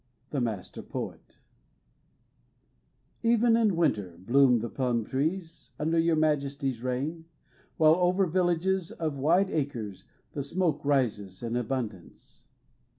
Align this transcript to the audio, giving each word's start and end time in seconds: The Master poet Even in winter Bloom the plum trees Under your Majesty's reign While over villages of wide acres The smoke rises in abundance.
The 0.31 0.41
Master 0.41 0.81
poet 0.81 1.37
Even 3.21 3.55
in 3.55 3.75
winter 3.75 4.15
Bloom 4.17 4.57
the 4.57 4.67
plum 4.67 5.05
trees 5.05 5.73
Under 5.77 5.99
your 5.99 6.15
Majesty's 6.15 6.81
reign 6.81 7.25
While 7.77 7.93
over 7.97 8.25
villages 8.25 8.91
of 8.91 9.19
wide 9.19 9.51
acres 9.51 10.05
The 10.33 10.41
smoke 10.41 10.83
rises 10.83 11.43
in 11.43 11.55
abundance. 11.55 12.45